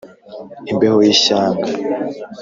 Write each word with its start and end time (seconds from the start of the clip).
imbeho 0.71 0.97
y’ishyanga 1.05 1.67